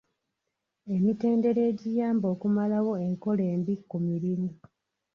[0.95, 4.49] Emitendera egiyamba okumalawo enkola embi ku mulimu.